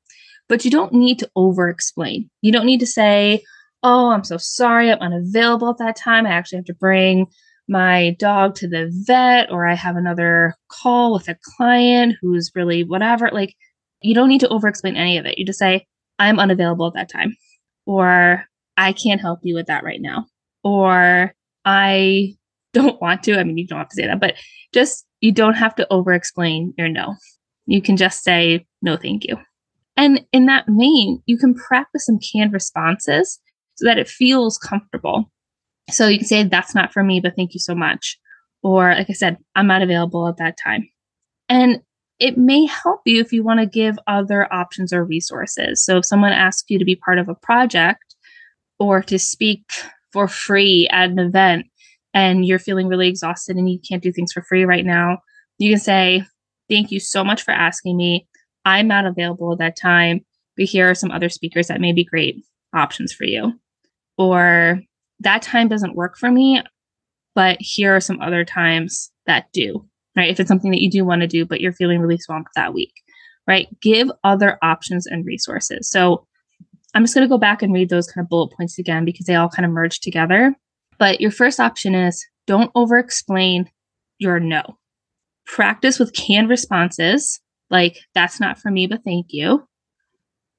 But 0.50 0.66
you 0.66 0.72
don't 0.72 0.94
need 0.94 1.20
to 1.20 1.30
over 1.36 1.70
explain. 1.70 2.30
You 2.42 2.52
don't 2.52 2.66
need 2.66 2.80
to 2.82 2.88
say, 2.88 3.44
oh, 3.84 4.12
I'm 4.12 4.24
so 4.24 4.38
sorry, 4.38 4.92
I'm 4.92 5.00
unavailable 5.00 5.70
at 5.70 5.78
that 5.78 5.96
time. 5.96 6.26
I 6.26 6.32
actually 6.32 6.58
have 6.58 6.66
to 6.66 6.74
bring 6.74 7.28
my 7.72 8.16
dog 8.20 8.54
to 8.56 8.68
the 8.68 8.92
vet, 9.08 9.50
or 9.50 9.66
I 9.66 9.74
have 9.74 9.96
another 9.96 10.56
call 10.70 11.14
with 11.14 11.28
a 11.30 11.38
client 11.56 12.18
who's 12.22 12.52
really 12.54 12.84
whatever. 12.84 13.30
Like, 13.32 13.56
you 14.02 14.14
don't 14.14 14.30
need 14.30 14.42
to 14.42 14.50
over 14.50 14.68
explain 14.68 14.96
any 14.98 15.18
of 15.18 15.26
it. 15.26 15.38
You 15.38 15.46
just 15.46 15.58
say, 15.58 15.88
I'm 16.20 16.38
unavailable 16.38 16.88
at 16.88 16.94
that 16.94 17.10
time, 17.10 17.36
or 17.86 18.46
I 18.78 18.92
can't 18.92 19.22
help 19.22 19.40
you 19.44 19.56
with 19.56 19.68
that 19.68 19.84
right 19.84 20.02
now, 20.02 20.26
or 20.64 21.34
I 21.66 22.36
don't 22.74 23.02
want 23.02 23.24
to. 23.24 23.40
I 23.40 23.44
mean, 23.44 23.58
you 23.58 23.68
don't 23.68 23.80
have 23.80 23.90
to 23.90 23.96
say 23.96 24.06
that, 24.06 24.20
but 24.20 24.36
just 24.74 25.06
you 25.22 25.32
don't 25.32 25.56
have 25.56 25.76
to 25.76 25.88
over 25.92 26.14
explain 26.14 26.74
your 26.78 26.90
no. 26.90 27.16
You 27.68 27.82
can 27.82 27.96
just 27.96 28.24
say, 28.24 28.66
no, 28.82 28.98
thank 28.98 29.24
you. 29.24 29.38
And 29.96 30.26
in 30.34 30.46
that 30.48 30.66
vein, 30.68 31.22
you 31.26 31.38
can 31.38 31.54
practice 31.54 32.06
some 32.06 32.20
canned 32.20 32.54
responses 32.54 33.40
so 33.76 33.86
that 33.86 33.98
it 33.98 34.08
feels 34.08 34.58
comfortable. 34.58 35.32
So 35.92 36.08
you 36.08 36.18
can 36.18 36.28
say, 36.28 36.44
that's 36.44 36.76
not 36.76 36.94
for 36.94 37.04
me, 37.04 37.20
but 37.20 37.36
thank 37.36 37.54
you 37.54 37.60
so 37.60 37.76
much. 37.76 38.18
Or, 38.64 38.94
like 38.94 39.10
I 39.10 39.14
said, 39.14 39.38
I'm 39.56 39.68
not 39.68 39.82
available 39.82 40.28
at 40.28 40.38
that 40.38 40.58
time. 40.64 40.88
And 41.50 41.82
it 42.20 42.38
may 42.38 42.66
help 42.66 43.02
you 43.06 43.20
if 43.20 43.34
you 43.34 43.44
want 43.44 43.60
to 43.60 43.66
give 43.66 43.98
other 44.06 44.52
options 44.54 44.94
or 44.94 45.04
resources. 45.04 45.84
So 45.84 45.98
if 45.98 46.06
someone 46.06 46.32
asks 46.32 46.70
you 46.70 46.78
to 46.78 46.86
be 46.86 46.96
part 46.96 47.18
of 47.18 47.28
a 47.28 47.36
project 47.36 48.16
or 48.80 49.02
to 49.04 49.18
speak 49.18 49.64
for 50.14 50.28
free 50.28 50.88
at 50.92 51.10
an 51.10 51.18
event 51.18 51.66
and 52.14 52.46
you're 52.46 52.60
feeling 52.60 52.88
really 52.88 53.08
exhausted 53.08 53.56
and 53.56 53.70
you 53.70 53.80
can't 53.80 54.04
do 54.04 54.12
things 54.12 54.34
for 54.34 54.44
free 54.44 54.66
right 54.66 54.86
now, 54.86 55.18
you 55.58 55.72
can 55.72 55.80
say, 55.80 56.24
Thank 56.70 56.92
you 56.92 57.02
so 57.02 57.24
much 57.24 57.42
for 57.42 57.52
asking 57.52 57.98
me. 57.98 58.28
I'm 58.64 58.88
not 58.88 59.06
available 59.06 59.52
at 59.52 59.58
that 59.58 59.76
time, 59.76 60.24
but 60.56 60.66
here 60.66 60.90
are 60.90 60.96
some 60.96 61.12
other 61.12 61.28
speakers 61.28 61.68
that 61.68 61.82
may 61.82 61.92
be 61.92 62.06
great 62.06 62.46
options 62.74 63.12
for 63.12 63.26
you. 63.26 63.60
Or 64.18 64.82
that 65.22 65.42
time 65.42 65.68
doesn't 65.68 65.96
work 65.96 66.18
for 66.18 66.32
me, 66.32 66.62
but 67.36 67.58
here 67.60 67.96
are 67.96 68.02
some 68.02 68.20
other 68.22 68.44
times 68.44 69.12
that 69.26 69.46
do, 69.54 69.86
right? 70.16 70.30
If 70.30 70.40
it's 70.40 70.48
something 70.48 70.72
that 70.72 70.82
you 70.82 70.90
do 70.90 71.06
want 71.06 71.22
to 71.22 71.28
do, 71.28 71.46
but 71.46 71.62
you're 71.62 71.74
feeling 71.74 72.00
really 72.00 72.18
swamped 72.18 72.52
that 72.56 72.74
week, 72.74 72.94
right? 73.48 73.68
Give 73.82 74.12
other 74.24 74.58
options 74.62 75.08
and 75.08 75.26
resources. 75.26 75.90
So 75.90 76.26
I'm 76.94 77.04
just 77.04 77.14
going 77.14 77.26
to 77.26 77.34
go 77.34 77.38
back 77.38 77.62
and 77.62 77.74
read 77.74 77.90
those 77.90 78.08
kind 78.08 78.26
of 78.26 78.30
bullet 78.30 78.54
points 78.58 78.78
again 78.78 79.06
because 79.06 79.26
they 79.26 79.36
all 79.36 79.50
kind 79.50 79.66
of 79.66 79.72
merge 79.72 80.00
together. 80.00 80.56
But 80.98 81.22
your 81.22 81.32
first 81.32 81.60
option 81.60 81.96
is 81.96 82.26
don't 82.48 82.72
over 82.76 82.98
explain 82.98 83.70
your 84.18 84.40
no. 84.40 84.78
Practice 85.46 86.00
with 86.00 86.14
canned 86.14 86.50
responses 86.50 87.40
like, 87.72 88.00
that's 88.14 88.40
not 88.40 88.60
for 88.60 88.70
me, 88.70 88.86
but 88.86 89.04
thank 89.04 89.28
you. 89.30 89.66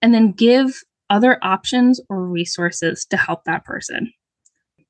And 0.00 0.12
then 0.12 0.32
give 0.32 0.82
other 1.10 1.38
options 1.42 2.00
or 2.08 2.24
resources 2.24 3.04
to 3.10 3.16
help 3.18 3.44
that 3.44 3.64
person. 3.64 4.12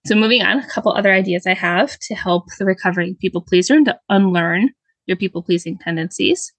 So, 0.04 0.16
moving 0.16 0.42
on, 0.42 0.58
a 0.58 0.68
couple 0.68 0.92
other 0.92 1.12
ideas 1.12 1.46
I 1.46 1.54
have 1.54 1.96
to 2.00 2.14
help 2.14 2.46
the 2.58 2.64
recovering 2.64 3.16
people 3.20 3.40
pleaser 3.40 3.74
and 3.74 3.86
to 3.86 3.98
unlearn 4.08 4.70
your 5.06 5.16
people 5.16 5.42
pleasing 5.42 5.78
tendencies 5.78 6.52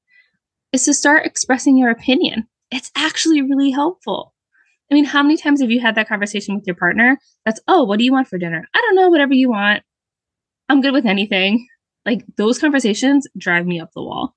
is 0.72 0.86
to 0.86 0.94
start 0.94 1.26
expressing 1.26 1.78
your 1.78 1.90
opinion. 1.90 2.48
It's 2.72 2.92
actually 2.96 3.42
really 3.42 3.72
helpful. 3.72 4.34
I 4.92 4.96
mean, 4.96 5.06
how 5.06 5.24
many 5.24 5.38
times 5.38 5.62
have 5.62 5.72
you 5.72 5.80
had 5.80 5.96
that 5.96 6.08
conversation 6.08 6.56
with 6.56 6.66
your 6.66 6.76
partner? 6.76 7.18
That's, 7.46 7.60
oh, 7.68 7.84
what 7.84 8.00
do 8.00 8.06
you 8.06 8.12
want 8.12 8.28
for 8.28 8.38
dinner? 8.38 8.68
I 8.74 8.80
don't 8.80 8.96
know, 8.96 9.10
whatever 9.10 9.34
you 9.34 9.50
want. 9.50 9.84
I'm 10.70 10.82
good 10.82 10.94
with 10.94 11.06
anything. 11.06 11.68
Like 12.06 12.26
those 12.38 12.60
conversations 12.60 13.28
drive 13.38 13.66
me 13.66 13.80
up 13.80 13.92
the 13.94 14.04
wall. 14.04 14.36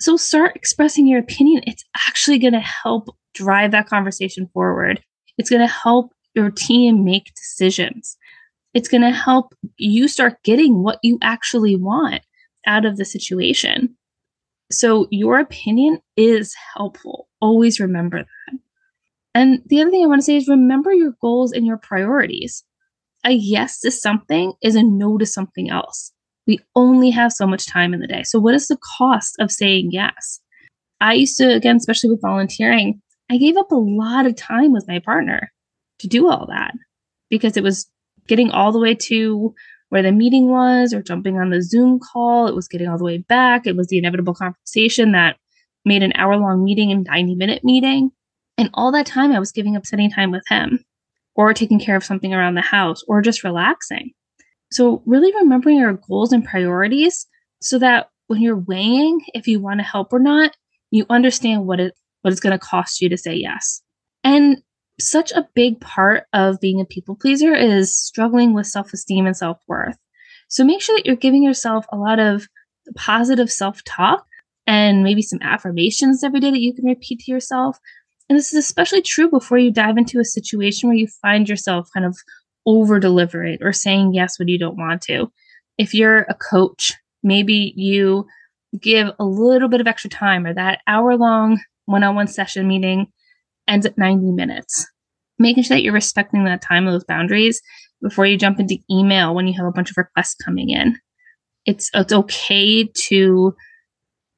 So 0.00 0.16
start 0.16 0.54
expressing 0.54 1.06
your 1.06 1.18
opinion. 1.18 1.62
It's 1.66 1.84
actually 2.06 2.38
going 2.38 2.52
to 2.52 2.60
help 2.60 3.08
drive 3.34 3.70
that 3.72 3.88
conversation 3.88 4.48
forward. 4.52 5.02
It's 5.36 5.50
going 5.50 5.66
to 5.66 5.72
help 5.72 6.12
your 6.34 6.50
team 6.50 7.04
make 7.04 7.32
decisions. 7.34 8.16
It's 8.78 8.88
going 8.88 9.02
to 9.02 9.10
help 9.10 9.56
you 9.76 10.06
start 10.06 10.40
getting 10.44 10.84
what 10.84 11.00
you 11.02 11.18
actually 11.20 11.74
want 11.74 12.22
out 12.64 12.86
of 12.86 12.96
the 12.96 13.04
situation. 13.04 13.96
So, 14.70 15.08
your 15.10 15.40
opinion 15.40 15.98
is 16.16 16.54
helpful. 16.76 17.26
Always 17.40 17.80
remember 17.80 18.18
that. 18.18 18.58
And 19.34 19.62
the 19.66 19.80
other 19.80 19.90
thing 19.90 20.04
I 20.04 20.06
want 20.06 20.20
to 20.20 20.24
say 20.24 20.36
is 20.36 20.46
remember 20.46 20.92
your 20.92 21.14
goals 21.20 21.50
and 21.50 21.66
your 21.66 21.76
priorities. 21.76 22.62
A 23.24 23.32
yes 23.32 23.80
to 23.80 23.90
something 23.90 24.52
is 24.62 24.76
a 24.76 24.84
no 24.84 25.18
to 25.18 25.26
something 25.26 25.68
else. 25.70 26.12
We 26.46 26.60
only 26.76 27.10
have 27.10 27.32
so 27.32 27.48
much 27.48 27.66
time 27.66 27.92
in 27.92 27.98
the 27.98 28.06
day. 28.06 28.22
So, 28.22 28.38
what 28.38 28.54
is 28.54 28.68
the 28.68 28.78
cost 28.96 29.34
of 29.40 29.50
saying 29.50 29.88
yes? 29.90 30.38
I 31.00 31.14
used 31.14 31.36
to, 31.38 31.52
again, 31.52 31.78
especially 31.78 32.10
with 32.10 32.22
volunteering, 32.22 33.02
I 33.28 33.38
gave 33.38 33.56
up 33.56 33.72
a 33.72 33.74
lot 33.74 34.24
of 34.26 34.36
time 34.36 34.70
with 34.70 34.86
my 34.86 35.00
partner 35.00 35.50
to 35.98 36.06
do 36.06 36.30
all 36.30 36.46
that 36.46 36.74
because 37.28 37.56
it 37.56 37.64
was 37.64 37.90
getting 38.28 38.50
all 38.50 38.72
the 38.72 38.78
way 38.78 38.94
to 38.94 39.54
where 39.88 40.02
the 40.02 40.12
meeting 40.12 40.48
was 40.48 40.92
or 40.92 41.02
jumping 41.02 41.38
on 41.38 41.50
the 41.50 41.62
Zoom 41.62 41.98
call. 41.98 42.46
It 42.46 42.54
was 42.54 42.68
getting 42.68 42.88
all 42.88 42.98
the 42.98 43.04
way 43.04 43.18
back. 43.18 43.66
It 43.66 43.76
was 43.76 43.88
the 43.88 43.98
inevitable 43.98 44.34
conversation 44.34 45.12
that 45.12 45.36
made 45.84 46.02
an 46.02 46.12
hour 46.14 46.36
long 46.36 46.62
meeting 46.64 46.92
a 46.92 46.96
90 46.96 47.34
minute 47.34 47.64
meeting. 47.64 48.10
And 48.56 48.70
all 48.74 48.92
that 48.92 49.06
time, 49.06 49.32
I 49.32 49.38
was 49.38 49.52
giving 49.52 49.76
up 49.76 49.86
spending 49.86 50.10
time 50.10 50.30
with 50.30 50.44
him 50.48 50.84
or 51.34 51.54
taking 51.54 51.78
care 51.78 51.96
of 51.96 52.04
something 52.04 52.34
around 52.34 52.54
the 52.54 52.60
house 52.60 53.02
or 53.08 53.22
just 53.22 53.44
relaxing. 53.44 54.10
So, 54.70 55.02
really 55.06 55.32
remembering 55.36 55.78
your 55.78 55.94
goals 55.94 56.32
and 56.32 56.44
priorities 56.44 57.26
so 57.62 57.78
that 57.78 58.10
when 58.26 58.42
you're 58.42 58.58
weighing 58.58 59.22
if 59.32 59.48
you 59.48 59.60
want 59.60 59.80
to 59.80 59.84
help 59.84 60.12
or 60.12 60.18
not, 60.18 60.56
you 60.90 61.06
understand 61.08 61.66
what 61.66 61.80
it 61.80 61.94
what 62.22 62.32
it's 62.32 62.40
going 62.40 62.58
to 62.58 62.58
cost 62.58 63.00
you 63.00 63.08
to 63.08 63.16
say 63.16 63.34
yes. 63.34 63.80
And 64.24 64.62
such 65.00 65.32
a 65.32 65.48
big 65.54 65.80
part 65.80 66.24
of 66.32 66.60
being 66.60 66.80
a 66.80 66.84
people 66.84 67.16
pleaser 67.16 67.54
is 67.54 67.96
struggling 67.96 68.52
with 68.52 68.66
self-esteem 68.66 69.26
and 69.26 69.36
self-worth. 69.36 69.96
So 70.48 70.64
make 70.64 70.80
sure 70.80 70.96
that 70.96 71.06
you're 71.06 71.16
giving 71.16 71.42
yourself 71.42 71.86
a 71.92 71.96
lot 71.96 72.18
of 72.18 72.46
positive 72.96 73.50
self-talk 73.50 74.24
and 74.66 75.02
maybe 75.02 75.22
some 75.22 75.40
affirmations 75.42 76.24
every 76.24 76.40
day 76.40 76.50
that 76.50 76.60
you 76.60 76.74
can 76.74 76.84
repeat 76.84 77.20
to 77.20 77.30
yourself. 77.30 77.78
And 78.28 78.38
this 78.38 78.52
is 78.52 78.58
especially 78.58 79.02
true 79.02 79.30
before 79.30 79.58
you 79.58 79.70
dive 79.70 79.96
into 79.96 80.20
a 80.20 80.24
situation 80.24 80.88
where 80.88 80.98
you 80.98 81.06
find 81.22 81.48
yourself 81.48 81.88
kind 81.94 82.04
of 82.04 82.16
over 82.66 82.98
delivering 82.98 83.58
or 83.62 83.72
saying 83.72 84.12
yes 84.12 84.38
when 84.38 84.48
you 84.48 84.58
don't 84.58 84.76
want 84.76 85.00
to. 85.02 85.30
If 85.78 85.94
you're 85.94 86.26
a 86.28 86.34
coach, 86.34 86.92
maybe 87.22 87.72
you 87.76 88.26
give 88.78 89.08
a 89.18 89.24
little 89.24 89.68
bit 89.68 89.80
of 89.80 89.86
extra 89.86 90.10
time 90.10 90.44
or 90.44 90.52
that 90.52 90.80
hour 90.86 91.16
long 91.16 91.60
one 91.86 92.04
on 92.04 92.14
one 92.14 92.26
session 92.26 92.68
meeting 92.68 93.06
ends 93.68 93.86
at 93.86 93.98
90 93.98 94.32
minutes. 94.32 94.86
Making 95.38 95.62
sure 95.62 95.76
that 95.76 95.82
you're 95.82 95.92
respecting 95.92 96.44
that 96.44 96.62
time, 96.62 96.86
those 96.86 97.04
boundaries 97.04 97.60
before 98.02 98.26
you 98.26 98.36
jump 98.36 98.60
into 98.60 98.78
email 98.90 99.34
when 99.34 99.46
you 99.46 99.54
have 99.54 99.66
a 99.66 99.72
bunch 99.72 99.90
of 99.90 99.96
requests 99.96 100.34
coming 100.34 100.70
in. 100.70 100.96
It's, 101.64 101.90
it's 101.94 102.12
okay 102.12 102.84
to 102.84 103.54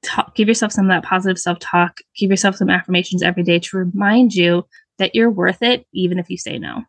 talk, 0.03 0.35
give 0.35 0.49
yourself 0.49 0.73
some 0.73 0.87
of 0.87 0.91
that 0.91 1.09
positive 1.09 1.39
self 1.39 1.59
talk, 1.59 1.99
give 2.17 2.31
yourself 2.31 2.57
some 2.57 2.71
affirmations 2.71 3.23
every 3.23 3.43
day 3.43 3.59
to 3.59 3.77
remind 3.77 4.35
you 4.35 4.65
that 4.99 5.15
you're 5.15 5.31
worth 5.31 5.63
it, 5.63 5.87
even 5.95 6.19
if 6.19 6.29
you 6.29 6.37
say 6.37 6.59
no. 6.59 6.83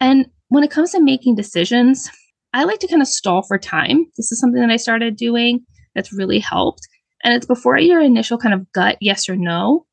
And 0.00 0.26
when 0.48 0.64
it 0.64 0.70
comes 0.70 0.92
to 0.92 1.00
making 1.00 1.34
decisions, 1.36 2.10
I 2.52 2.64
like 2.64 2.80
to 2.80 2.88
kind 2.88 3.02
of 3.02 3.08
stall 3.08 3.42
for 3.42 3.58
time. 3.58 4.06
This 4.16 4.32
is 4.32 4.40
something 4.40 4.60
that 4.60 4.70
I 4.70 4.76
started 4.76 5.16
doing 5.16 5.64
that's 5.94 6.12
really 6.12 6.38
helped. 6.38 6.86
And 7.24 7.34
it's 7.34 7.46
before 7.46 7.78
your 7.78 8.00
initial 8.00 8.38
kind 8.38 8.54
of 8.54 8.70
gut 8.72 8.98
yes 9.00 9.28
or 9.28 9.36
no, 9.36 9.86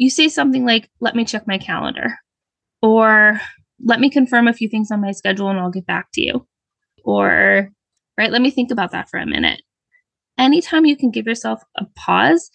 you 0.00 0.08
say 0.08 0.30
something 0.30 0.64
like, 0.64 0.88
let 1.00 1.14
me 1.14 1.26
check 1.26 1.46
my 1.46 1.58
calendar, 1.58 2.16
or 2.80 3.38
let 3.84 4.00
me 4.00 4.08
confirm 4.08 4.48
a 4.48 4.54
few 4.54 4.66
things 4.66 4.90
on 4.90 5.02
my 5.02 5.12
schedule 5.12 5.50
and 5.50 5.60
I'll 5.60 5.70
get 5.70 5.84
back 5.84 6.08
to 6.14 6.22
you. 6.22 6.46
Or, 7.04 7.68
right, 8.16 8.30
let 8.30 8.40
me 8.40 8.50
think 8.50 8.70
about 8.70 8.92
that 8.92 9.10
for 9.10 9.18
a 9.18 9.26
minute. 9.26 9.60
Anytime 10.38 10.86
you 10.86 10.96
can 10.96 11.10
give 11.10 11.26
yourself 11.26 11.60
a 11.76 11.84
pause 11.96 12.50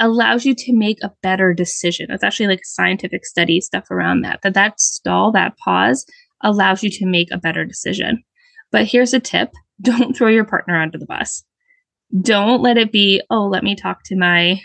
allows 0.00 0.46
you 0.46 0.54
to 0.54 0.72
make 0.72 0.96
a 1.02 1.12
better 1.22 1.52
decision. 1.52 2.06
It's 2.08 2.24
actually 2.24 2.46
like 2.46 2.64
scientific 2.64 3.26
study 3.26 3.60
stuff 3.60 3.90
around 3.90 4.22
that. 4.22 4.40
That 4.42 4.54
that 4.54 4.80
stall, 4.80 5.32
that 5.32 5.58
pause 5.58 6.06
allows 6.42 6.82
you 6.82 6.88
to 6.92 7.06
make 7.06 7.28
a 7.30 7.38
better 7.38 7.66
decision. 7.66 8.24
But 8.72 8.86
here's 8.86 9.12
a 9.12 9.20
tip. 9.20 9.50
don't 9.82 10.16
throw 10.16 10.28
your 10.28 10.46
partner 10.46 10.80
under 10.80 10.96
the 10.96 11.04
bus. 11.04 11.44
Don't 12.22 12.62
let 12.62 12.78
it 12.78 12.90
be, 12.90 13.20
oh, 13.28 13.48
let 13.48 13.64
me 13.64 13.74
talk 13.74 13.98
to 14.06 14.16
my 14.16 14.60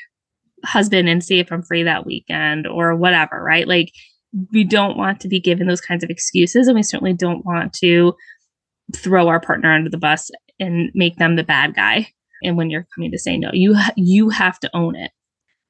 husband 0.63 1.09
and 1.09 1.23
see 1.23 1.39
if 1.39 1.51
I'm 1.51 1.63
free 1.63 1.83
that 1.83 2.05
weekend 2.05 2.67
or 2.67 2.95
whatever, 2.95 3.41
right? 3.41 3.67
Like, 3.67 3.91
we 4.51 4.63
don't 4.63 4.97
want 4.97 5.19
to 5.21 5.27
be 5.27 5.39
given 5.39 5.67
those 5.67 5.81
kinds 5.81 6.03
of 6.03 6.09
excuses. 6.09 6.67
And 6.67 6.75
we 6.75 6.83
certainly 6.83 7.13
don't 7.13 7.45
want 7.45 7.73
to 7.73 8.13
throw 8.95 9.27
our 9.27 9.39
partner 9.39 9.73
under 9.73 9.89
the 9.89 9.97
bus 9.97 10.29
and 10.59 10.91
make 10.93 11.17
them 11.17 11.35
the 11.35 11.43
bad 11.43 11.75
guy. 11.75 12.09
And 12.43 12.57
when 12.57 12.69
you're 12.69 12.87
coming 12.95 13.11
to 13.11 13.17
say 13.17 13.37
no, 13.37 13.49
you, 13.53 13.75
you 13.95 14.29
have 14.29 14.59
to 14.59 14.75
own 14.75 14.95
it. 14.95 15.11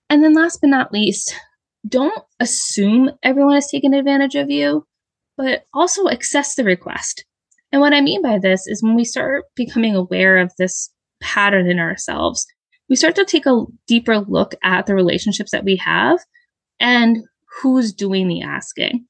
And 0.09 0.23
then 0.23 0.33
last 0.33 0.59
but 0.61 0.69
not 0.69 0.91
least, 0.91 1.35
don't 1.87 2.23
assume 2.39 3.11
everyone 3.23 3.57
is 3.57 3.67
taking 3.67 3.93
advantage 3.93 4.35
of 4.35 4.49
you, 4.49 4.85
but 5.37 5.63
also 5.73 6.09
access 6.09 6.55
the 6.55 6.63
request. 6.63 7.25
And 7.71 7.81
what 7.81 7.93
I 7.93 8.01
mean 8.01 8.21
by 8.21 8.39
this 8.39 8.67
is 8.67 8.83
when 8.83 8.95
we 8.95 9.05
start 9.05 9.45
becoming 9.55 9.95
aware 9.95 10.37
of 10.37 10.51
this 10.57 10.91
pattern 11.21 11.69
in 11.69 11.79
ourselves, 11.79 12.45
we 12.89 12.95
start 12.95 13.15
to 13.15 13.25
take 13.25 13.45
a 13.45 13.65
deeper 13.87 14.19
look 14.19 14.55
at 14.63 14.85
the 14.85 14.95
relationships 14.95 15.51
that 15.51 15.63
we 15.63 15.75
have 15.77 16.19
and 16.79 17.19
who's 17.61 17.93
doing 17.93 18.27
the 18.27 18.41
asking. 18.41 19.05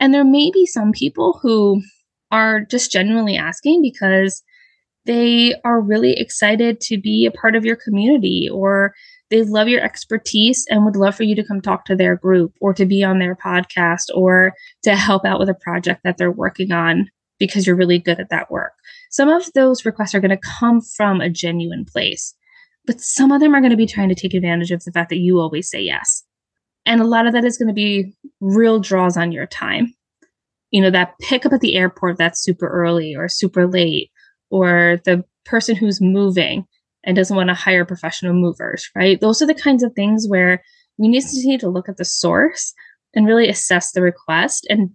And 0.00 0.14
there 0.14 0.24
may 0.24 0.50
be 0.50 0.66
some 0.66 0.92
people 0.92 1.38
who 1.42 1.82
are 2.30 2.60
just 2.60 2.92
genuinely 2.92 3.36
asking 3.36 3.82
because 3.82 4.42
they 5.06 5.54
are 5.64 5.80
really 5.80 6.12
excited 6.12 6.80
to 6.82 6.98
be 6.98 7.26
a 7.26 7.30
part 7.30 7.56
of 7.56 7.64
your 7.64 7.76
community 7.76 8.48
or 8.52 8.94
they 9.30 9.42
love 9.42 9.68
your 9.68 9.82
expertise 9.82 10.66
and 10.70 10.84
would 10.84 10.96
love 10.96 11.14
for 11.14 11.22
you 11.22 11.34
to 11.34 11.44
come 11.44 11.60
talk 11.60 11.84
to 11.86 11.96
their 11.96 12.16
group 12.16 12.52
or 12.60 12.72
to 12.74 12.86
be 12.86 13.02
on 13.02 13.18
their 13.18 13.34
podcast 13.34 14.04
or 14.14 14.52
to 14.82 14.94
help 14.94 15.24
out 15.24 15.38
with 15.38 15.48
a 15.48 15.54
project 15.54 16.00
that 16.04 16.16
they're 16.16 16.30
working 16.30 16.72
on 16.72 17.08
because 17.38 17.66
you're 17.66 17.76
really 17.76 17.98
good 17.98 18.20
at 18.20 18.30
that 18.30 18.50
work. 18.50 18.72
Some 19.10 19.28
of 19.28 19.50
those 19.54 19.84
requests 19.84 20.14
are 20.14 20.20
going 20.20 20.30
to 20.30 20.50
come 20.58 20.80
from 20.80 21.20
a 21.20 21.30
genuine 21.30 21.84
place, 21.84 22.34
but 22.88 23.02
some 23.02 23.30
of 23.30 23.40
them 23.40 23.54
are 23.54 23.60
going 23.60 23.70
to 23.70 23.76
be 23.76 23.86
trying 23.86 24.08
to 24.08 24.14
take 24.14 24.32
advantage 24.32 24.70
of 24.70 24.82
the 24.82 24.90
fact 24.90 25.10
that 25.10 25.18
you 25.18 25.38
always 25.38 25.68
say 25.68 25.82
yes. 25.82 26.24
And 26.86 27.02
a 27.02 27.06
lot 27.06 27.26
of 27.26 27.34
that 27.34 27.44
is 27.44 27.58
going 27.58 27.68
to 27.68 27.74
be 27.74 28.14
real 28.40 28.80
draws 28.80 29.14
on 29.14 29.30
your 29.30 29.44
time. 29.44 29.94
You 30.70 30.80
know, 30.80 30.90
that 30.90 31.12
pickup 31.20 31.52
at 31.52 31.60
the 31.60 31.76
airport 31.76 32.16
that's 32.16 32.42
super 32.42 32.66
early 32.66 33.14
or 33.14 33.28
super 33.28 33.66
late, 33.66 34.10
or 34.48 35.02
the 35.04 35.22
person 35.44 35.76
who's 35.76 36.00
moving 36.00 36.64
and 37.04 37.14
doesn't 37.14 37.36
want 37.36 37.50
to 37.50 37.54
hire 37.54 37.84
professional 37.84 38.32
movers, 38.32 38.88
right? 38.96 39.20
Those 39.20 39.42
are 39.42 39.46
the 39.46 39.54
kinds 39.54 39.82
of 39.82 39.92
things 39.92 40.26
where 40.26 40.62
we 40.96 41.08
need 41.08 41.20
to 41.20 41.46
need 41.46 41.60
to 41.60 41.68
look 41.68 41.90
at 41.90 41.98
the 41.98 42.06
source 42.06 42.72
and 43.14 43.26
really 43.26 43.50
assess 43.50 43.92
the 43.92 44.00
request 44.00 44.66
and 44.70 44.88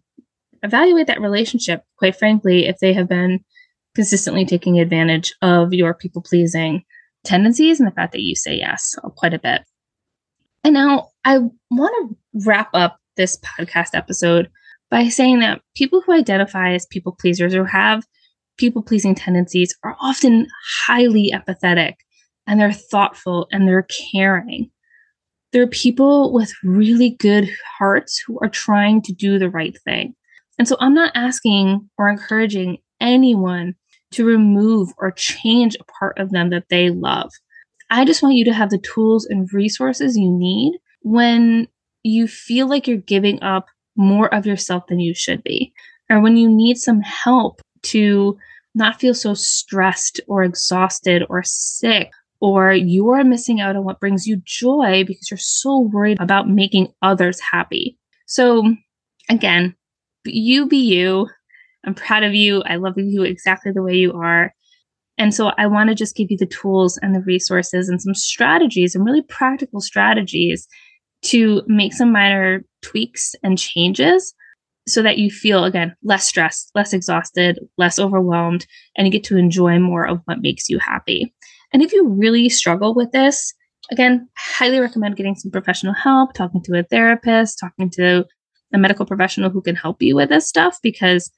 evaluate 0.63 1.05
that 1.05 1.21
relationship, 1.21 1.83
quite 1.99 2.15
frankly, 2.15 2.65
if 2.65 2.79
they 2.79 2.93
have 2.93 3.07
been 3.07 3.45
consistently 3.93 4.45
taking 4.45 4.79
advantage 4.79 5.31
of 5.43 5.75
your 5.75 5.93
people 5.93 6.23
pleasing 6.23 6.83
tendencies 7.23 7.79
and 7.79 7.87
the 7.87 7.93
fact 7.93 8.11
that 8.13 8.21
you 8.21 8.35
say 8.35 8.55
yes 8.55 8.95
quite 9.17 9.33
a 9.33 9.39
bit. 9.39 9.61
And 10.63 10.73
now 10.73 11.09
I 11.25 11.39
want 11.71 12.09
to 12.09 12.17
wrap 12.45 12.69
up 12.73 12.97
this 13.17 13.37
podcast 13.37 13.89
episode 13.93 14.49
by 14.89 15.07
saying 15.09 15.39
that 15.39 15.61
people 15.75 16.01
who 16.01 16.13
identify 16.13 16.73
as 16.73 16.85
people 16.85 17.15
pleasers 17.19 17.55
or 17.55 17.65
have 17.65 18.03
people 18.57 18.81
pleasing 18.81 19.15
tendencies 19.15 19.75
are 19.83 19.95
often 20.01 20.47
highly 20.85 21.33
empathetic 21.33 21.93
and 22.47 22.59
they're 22.59 22.71
thoughtful 22.71 23.47
and 23.51 23.67
they're 23.67 23.87
caring. 24.11 24.69
They're 25.51 25.67
people 25.67 26.33
with 26.33 26.53
really 26.63 27.11
good 27.19 27.49
hearts 27.77 28.21
who 28.25 28.39
are 28.41 28.49
trying 28.49 29.01
to 29.03 29.13
do 29.13 29.37
the 29.37 29.49
right 29.49 29.77
thing. 29.83 30.15
And 30.59 30.67
so 30.67 30.77
I'm 30.79 30.93
not 30.93 31.11
asking 31.15 31.89
or 31.97 32.09
encouraging 32.09 32.77
anyone 33.01 33.75
to 34.13 34.25
remove 34.25 34.89
or 34.97 35.11
change 35.11 35.75
a 35.75 35.83
part 35.83 36.17
of 36.17 36.31
them 36.31 36.49
that 36.49 36.69
they 36.69 36.89
love. 36.89 37.31
I 37.89 38.05
just 38.05 38.23
want 38.23 38.35
you 38.35 38.45
to 38.45 38.53
have 38.53 38.69
the 38.69 38.79
tools 38.79 39.25
and 39.25 39.51
resources 39.53 40.17
you 40.17 40.31
need 40.31 40.79
when 41.01 41.67
you 42.03 42.27
feel 42.27 42.67
like 42.67 42.87
you're 42.87 42.97
giving 42.97 43.41
up 43.43 43.67
more 43.95 44.33
of 44.33 44.45
yourself 44.45 44.87
than 44.87 44.99
you 44.99 45.13
should 45.13 45.43
be, 45.43 45.73
or 46.09 46.19
when 46.19 46.37
you 46.37 46.49
need 46.49 46.77
some 46.77 47.01
help 47.01 47.61
to 47.83 48.37
not 48.75 48.99
feel 48.99 49.13
so 49.13 49.33
stressed 49.33 50.19
or 50.27 50.43
exhausted 50.43 51.23
or 51.29 51.43
sick, 51.43 52.11
or 52.39 52.73
you 52.73 53.09
are 53.09 53.23
missing 53.23 53.61
out 53.61 53.75
on 53.75 53.83
what 53.83 53.99
brings 53.99 54.25
you 54.25 54.41
joy 54.43 55.03
because 55.05 55.29
you're 55.29 55.37
so 55.37 55.79
worried 55.79 56.17
about 56.19 56.49
making 56.49 56.87
others 57.01 57.39
happy. 57.39 57.97
So, 58.25 58.75
again, 59.29 59.75
you 60.25 60.67
be 60.67 60.77
you. 60.77 61.29
I'm 61.85 61.93
proud 61.93 62.23
of 62.23 62.33
you. 62.33 62.63
I 62.63 62.75
love 62.77 62.93
you 62.97 63.23
exactly 63.23 63.71
the 63.71 63.83
way 63.83 63.95
you 63.95 64.13
are. 64.13 64.53
And 65.17 65.33
so 65.33 65.51
I 65.57 65.67
want 65.67 65.89
to 65.89 65.95
just 65.95 66.15
give 66.15 66.31
you 66.31 66.37
the 66.37 66.45
tools 66.45 66.97
and 67.01 67.13
the 67.13 67.21
resources 67.21 67.87
and 67.87 68.01
some 68.01 68.15
strategies 68.15 68.95
and 68.95 69.05
really 69.05 69.21
practical 69.21 69.79
strategies 69.79 70.67
to 71.23 71.61
make 71.67 71.93
some 71.93 72.11
minor 72.11 72.63
tweaks 72.81 73.35
and 73.43 73.57
changes 73.57 74.33
so 74.87 75.01
that 75.01 75.17
you 75.17 75.29
feel 75.29 75.63
again 75.63 75.95
less 76.03 76.25
stressed, 76.25 76.71
less 76.75 76.93
exhausted, 76.93 77.59
less 77.77 77.99
overwhelmed, 77.99 78.65
and 78.97 79.07
you 79.07 79.11
get 79.11 79.23
to 79.25 79.37
enjoy 79.37 79.79
more 79.79 80.05
of 80.05 80.19
what 80.25 80.41
makes 80.41 80.69
you 80.69 80.79
happy. 80.79 81.33
And 81.71 81.81
if 81.81 81.93
you 81.93 82.07
really 82.07 82.49
struggle 82.49 82.93
with 82.93 83.11
this, 83.11 83.53
again, 83.91 84.27
highly 84.37 84.79
recommend 84.79 85.15
getting 85.15 85.35
some 85.35 85.51
professional 85.51 85.93
help, 85.93 86.33
talking 86.33 86.61
to 86.63 86.77
a 86.77 86.83
therapist, 86.83 87.59
talking 87.59 87.89
to 87.91 88.25
a 88.73 88.77
medical 88.77 89.05
professional 89.05 89.49
who 89.49 89.61
can 89.61 89.75
help 89.75 90.01
you 90.01 90.15
with 90.15 90.29
this 90.29 90.47
stuff 90.47 90.77
because 90.81 91.31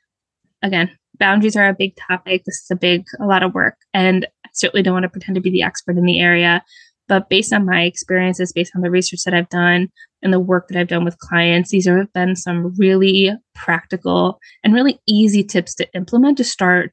again, 0.66 0.90
boundaries 1.20 1.56
are 1.56 1.70
a 1.70 1.76
big 1.78 1.96
topic. 1.96 2.44
This 2.46 2.56
is 2.56 2.72
a 2.72 2.76
big 2.76 3.06
a 3.20 3.26
lot 3.26 3.44
of 3.44 3.54
work 3.54 3.76
and 3.94 4.26
I 4.46 4.50
certainly 4.54 4.84
don't 4.84 4.94
want 4.94 5.04
to 5.04 5.10
pretend 5.10 5.36
to 5.36 5.42
be 5.42 5.50
the 5.50 5.64
expert 5.64 5.98
in 5.98 6.06
the 6.06 6.20
area, 6.20 6.64
but 7.08 7.30
based 7.30 7.54
on 7.54 7.66
my 7.66 7.84
experiences, 7.84 8.52
based 8.52 8.74
on 8.76 8.82
the 8.82 8.92
research 8.92 9.24
that 9.26 9.34
I've 9.34 9.50
done 9.50 9.90
and 10.22 10.34
the 10.34 10.40
work 10.40 10.68
that 10.68 10.78
I've 10.78 10.88
done 10.88 11.06
with 11.06 11.20
clients, 11.20 11.70
these 11.70 11.88
have 11.88 12.12
been 12.14 12.36
some 12.36 12.74
really 12.78 13.32
practical 13.54 14.40
and 14.64 14.74
really 14.74 15.00
easy 15.08 15.44
tips 15.44 15.76
to 15.76 15.88
implement 15.94 16.38
to 16.38 16.44
start 16.44 16.92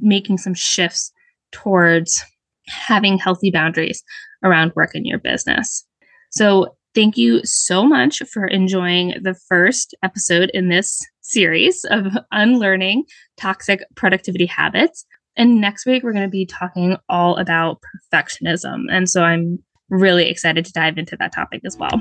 making 0.00 0.38
some 0.38 0.54
shifts 0.54 1.12
towards 1.52 2.22
having 2.68 3.18
healthy 3.18 3.50
boundaries 3.50 4.02
around 4.42 4.72
work 4.74 4.94
in 4.94 5.04
your 5.04 5.18
business. 5.18 5.84
So, 6.30 6.76
thank 6.94 7.16
you 7.16 7.40
so 7.44 7.84
much 7.84 8.22
for 8.32 8.46
enjoying 8.46 9.14
the 9.22 9.34
first 9.48 9.94
episode 10.02 10.50
in 10.54 10.68
this 10.68 11.00
series 11.24 11.84
of 11.90 12.06
unlearning 12.30 13.04
toxic 13.36 13.80
productivity 13.96 14.46
habits. 14.46 15.04
And 15.36 15.60
next 15.60 15.84
week, 15.84 16.04
we're 16.04 16.12
going 16.12 16.24
to 16.24 16.30
be 16.30 16.46
talking 16.46 16.96
all 17.08 17.36
about 17.36 17.80
perfectionism. 18.12 18.84
And 18.90 19.10
so 19.10 19.24
I'm 19.24 19.58
really 19.90 20.28
excited 20.28 20.64
to 20.64 20.72
dive 20.72 20.96
into 20.96 21.16
that 21.16 21.32
topic 21.32 21.62
as 21.64 21.76
well. 21.76 22.00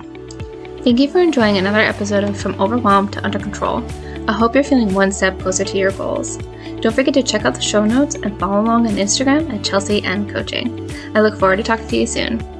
Thank 0.84 1.00
you 1.00 1.10
for 1.10 1.20
enjoying 1.20 1.58
another 1.58 1.80
episode 1.80 2.24
of 2.24 2.40
From 2.40 2.60
Overwhelmed 2.62 3.14
to 3.14 3.24
Under 3.24 3.40
Control. 3.40 3.84
I 4.28 4.34
hope 4.34 4.54
you're 4.54 4.64
feeling 4.64 4.94
one 4.94 5.12
step 5.12 5.40
closer 5.40 5.64
to 5.64 5.78
your 5.78 5.92
goals. 5.94 6.38
Don't 6.82 6.94
forget 6.94 7.14
to 7.14 7.24
check 7.24 7.46
out 7.46 7.56
the 7.56 7.62
show 7.62 7.86
notes 7.86 8.16
and 8.16 8.38
follow 8.40 8.62
along 8.62 8.88
on 8.88 8.96
Instagram 8.96 9.52
at 9.54 9.64
Chelsea 9.64 10.04
N 10.04 10.30
Coaching. 10.30 10.92
I 11.16 11.22
look 11.22 11.40
forward 11.40 11.58
to 11.58 11.64
talking 11.64 11.88
to 11.88 11.98
you 11.98 12.06
soon. 12.06 12.53